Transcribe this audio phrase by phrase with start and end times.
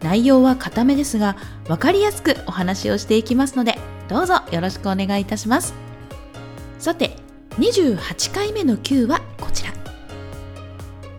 [0.00, 1.36] 内容は固めですが
[1.66, 3.78] 分かりやすくお話をしていきますので
[4.08, 5.74] どうぞよろしくお願いいたします。
[6.78, 7.16] さて
[7.58, 9.72] 28回目の Q はこちら。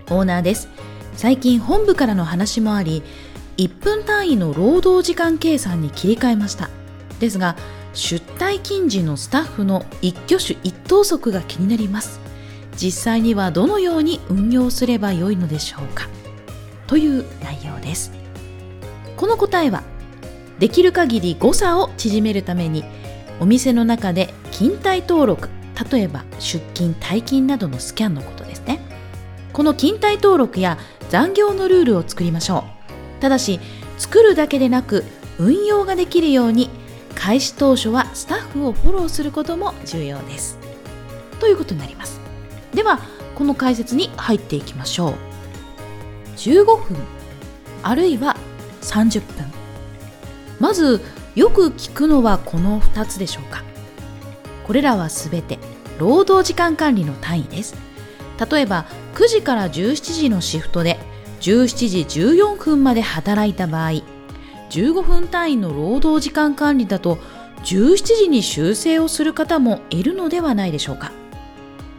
[0.10, 0.70] オーナーです。
[1.16, 3.04] 最近本部からの話もあり
[3.58, 6.70] 1分単位の労働時間計算に切り替えました。
[7.20, 7.56] ですが
[7.94, 12.20] 出退勤時のスタッフの一挙手一投足が気になります。
[12.76, 16.08] 実際にはどのように運用すればよいのでしょうか。
[16.86, 18.17] という内容です。
[19.18, 19.84] この答えは
[20.60, 22.84] できる限り誤差を縮めるために
[23.40, 25.50] お店の中で勤怠登録
[25.92, 28.80] 例えば出勤退勤などのスキャンのことですね。
[29.54, 30.78] この勤怠登録や
[31.10, 32.66] 残業のルールを作りましょ
[33.20, 33.22] う。
[33.22, 33.60] ただし
[33.98, 35.04] 作るだけでなく
[35.40, 36.70] 運用ができるように
[37.16, 40.58] 開始当初はスタッフをフォローすることも重要です。
[41.40, 42.20] ということになります。
[42.74, 43.00] では
[43.36, 45.14] この解説に入っていきましょう。
[46.38, 46.98] 15分
[47.84, 48.37] あるいは
[48.92, 49.46] 30分
[50.60, 51.02] まず
[51.36, 53.64] よく聞くのはこの2つでしょうか。
[54.66, 55.60] これらはすべて
[56.00, 57.76] 労働時間管理の単位です。
[58.52, 61.00] 例えば9時から17時のシフトで
[61.42, 64.02] 17時14分まで働いた場合
[64.70, 67.18] 15分単位の労働時間管理だと
[67.64, 71.12] 17時に修正をする方もいるのではないでしょうか。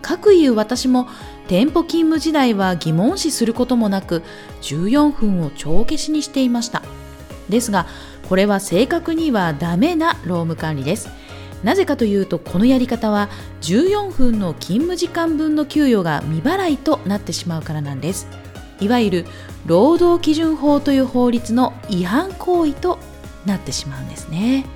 [0.03, 1.09] かくいう私も
[1.48, 4.22] 店舗勤務時代は疑問視することもなく
[4.60, 6.82] 14分を帳消しにしていました。
[7.48, 7.86] ですが
[8.28, 11.08] これは正確にはダメな労務管理です。
[11.64, 13.31] なぜかというとこのやり方は
[13.62, 18.28] 14分の勤務時間分の給与が未払いとなってしまうからなんです。
[18.81, 19.26] いわゆる
[19.66, 22.98] 労働基準法という法律の違反行為と
[23.47, 24.66] なってしまうんですね。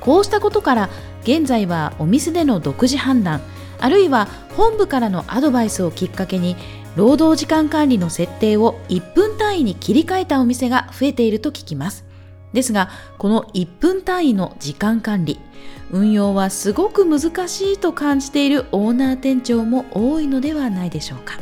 [0.00, 0.90] こうしたことから
[1.22, 3.40] 現在はお店での独自判断
[3.78, 6.56] あるいは本部からのアドバイスをきっかけに
[6.96, 12.04] 労働時間管理の設定を1分単位に切り替えたお店が増えていると聞きます。
[12.52, 15.40] ですがこの1分単位の時間管理
[15.90, 21.40] 運用はすごく難しいと感じているオーナー店長も多いのではないでしょうか。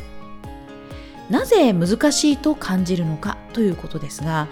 [1.33, 4.49] なぜ難しいと感じるのかということですが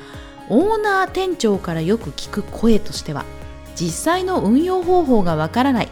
[0.49, 3.25] オーナー店長からよく聞く声としては
[3.77, 5.89] 実際の運用方法がわからない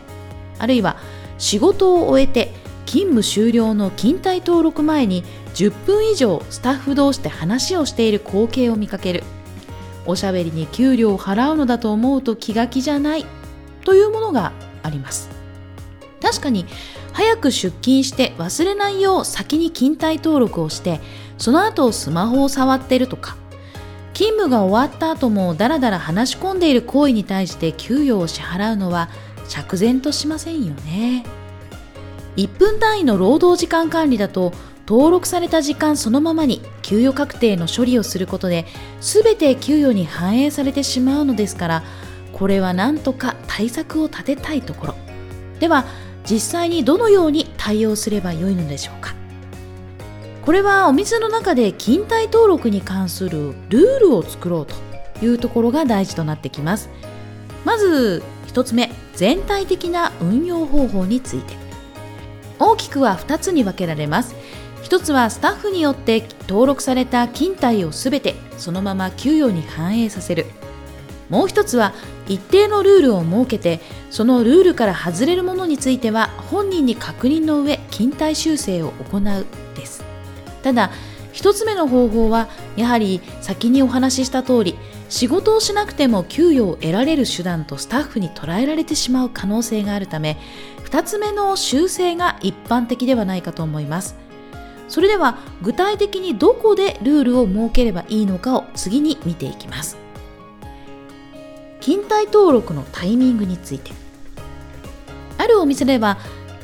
[0.58, 0.96] あるいは
[1.38, 2.52] 仕事を終えて
[2.84, 9.22] 勤務終了の勤怠登録前に10分以上スタッフ同士で話をしている光景を見かける。
[10.06, 13.26] おしゃべりに給料を払うのだと思うと気が気じゃない
[13.84, 15.28] というものがあります。
[16.22, 16.64] 確かに
[17.12, 21.00] 早く出勤して忘れないよう先に勤怠登録をして
[21.36, 23.36] その後スマホを触ってるとか。
[24.14, 29.10] 勤務が終わった後もだらだら話し込んでいる行為に対して給与を支払うのは
[29.48, 31.24] 釈然としませんよね。
[32.36, 34.52] 1分単位の労働時間管理だと
[34.86, 38.64] 登録された時間そのままに給与確定の処理をすることで
[39.00, 41.82] 全て給与に反映されてしまうのですから
[42.32, 44.94] これは何とか対策を立てたいところ。
[45.58, 45.84] では
[46.24, 49.14] 実際にどのように対応すればよいのでしょうか。
[50.44, 54.74] これはお店の中で勤怠登録に関するルールを作ろうと
[55.22, 56.88] いうところが大事となってきます。
[57.64, 61.56] まず1つ目全体的な運用方法について。
[62.58, 64.34] 大きくは2つに分けられます。
[64.82, 70.46] 1つはスタッフによって登録された勤怠をすべてそのまま給与に反映させる。
[71.28, 71.92] もう1つは
[72.26, 80.02] 一定のルールを設けてそのルールから外れるものについては本人に確認の上勤怠修正を行うです。
[80.62, 80.90] ただ
[81.34, 84.76] 1つ目の方法はやはり先にお話しした通り
[85.08, 90.38] 仕事をしなくても給与を得られる手段とスタッフに捉えられてしまう可能性があるため
[90.84, 94.16] 2つ目の修正が一般的ではないかと思います。
[94.88, 99.98] それでは具体的にどこでルールを設ければいいのかを次に見ていきます。
[101.80, 103.92] 勤怠登録のタイミングについて。
[105.36, 106.18] あるお店では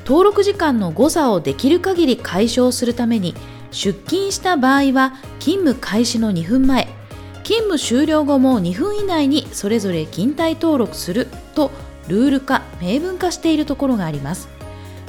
[0.06, 3.34] 登録時間の誤差をできる限り解消するために
[3.70, 6.93] 出勤した場合は勤務開始の2分前
[7.44, 11.70] 勤務終了後も2分以内にそれぞれ勤怠登録すると
[12.08, 14.48] ルール化明文化しているところがあります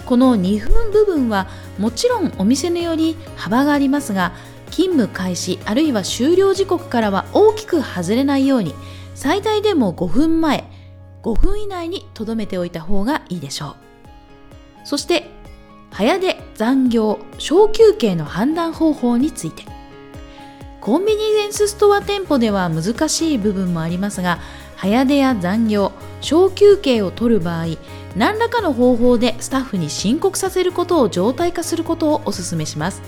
[0.05, 1.47] この2分部分は
[1.79, 4.33] もちろんお店により幅がありますが
[4.69, 8.75] 勤務開始あるいは終了時刻からは大きく外れないように
[9.15, 10.65] 最大でも5分前、
[11.23, 13.69] 5分以内に留めておいた方がいいでしょ
[14.83, 14.87] う。
[14.87, 15.31] そして、
[15.89, 19.63] 早出、残業、小休憩の判断方法について。
[20.85, 24.37] コンビニエンスストア店舗では難しい部分もありますが、
[24.75, 25.91] 早出や残業、
[26.21, 27.65] 小休憩を取る場合、
[28.15, 33.01] 何らかの方法でスタッフに申告させることを常態化することをお勧めします。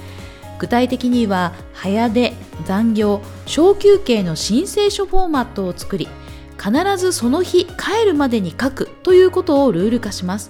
[0.58, 2.34] 具体的には、早出、
[2.66, 6.08] 残業、小休憩の申請書フォーマットを作り、
[6.58, 10.50] 必ずその日帰るまでに書くということをルール化します。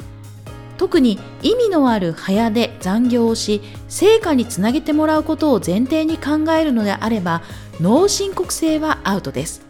[0.78, 7.42] 特に意味のある早出残業をし成果につなげてもらうことを前提に考えるのであれば
[7.82, 9.62] 脳申告制はアウトです。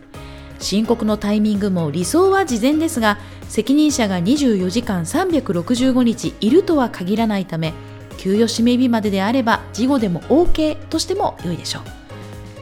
[0.59, 7.73] 申告のタイミングも理想は事前ですが責任者が24時間365日いるとは限らないため
[8.17, 11.83] 給与締め日までであれば事後でも OK としても良いでしょう。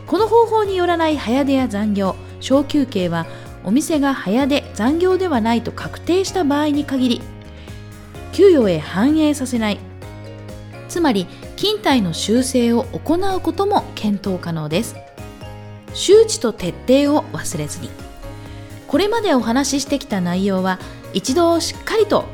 [0.06, 3.26] この方法によらない早出や残業小休憩は
[3.64, 7.22] お店が早出残業ではないと確定した場合に限り
[8.36, 9.80] 給与へ反映させない。
[10.90, 14.98] つまり勤怠の修正を行うことも検討可能です。
[15.94, 17.90] 周知と徹底を忘れずに。
[18.88, 20.80] これまでお話ししてきた内容は
[21.14, 22.26] 一度しっかりと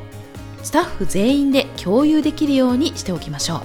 [0.64, 3.60] スタッフ全員で共有できるようにしておきましょう。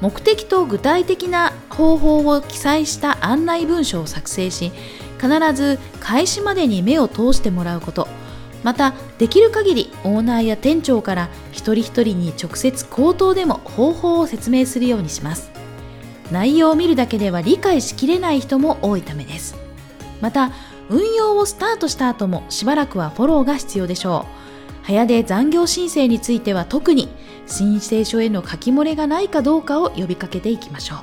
[0.00, 4.72] 目的と具体的な方法を記載した案内文書を作成し
[5.20, 8.08] 必ず開始までに目を通してもらうこと。
[8.62, 15.50] またできる限りオーナーや店長から一人一人に直接口頭でも方法を説明するようにします。
[16.30, 19.56] 内容を見るだけでは理解しきれない人も多いためです。
[20.20, 20.52] また
[20.88, 24.40] 運用をスタートした後もしばらくはフォローが必要でしょう。
[24.82, 27.08] 早出残業申請については特に
[27.46, 30.98] 申請書への書き漏れがないかどうかを呼びかけていきましょう。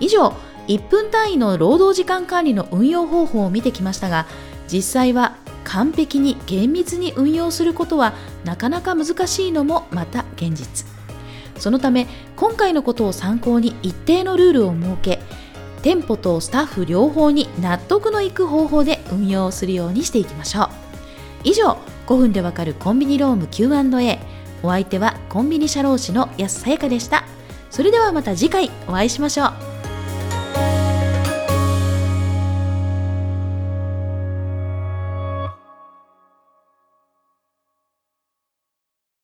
[0.00, 0.34] 以上
[0.68, 4.26] 1分単位の労働時間管理の運用方法を見てきましたが
[4.68, 8.14] 実際は完璧に厳密に運用することは
[8.44, 10.86] なかなか難しいのもまた現実。
[11.58, 15.20] そのため今回のことを参考に一定のルールを設け
[15.82, 20.68] 店舗とスタッフ両方に納得のいく方法で運用するようにしていきましょう。
[21.44, 24.18] 以上5分でわかるコンビニローム Q&A
[24.62, 27.24] お相手はコンビニ社労士の安さやかでした。
[27.70, 29.71] それではまた次回お会いしましょう。